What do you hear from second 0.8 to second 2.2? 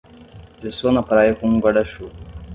na praia com um guarda-chuva.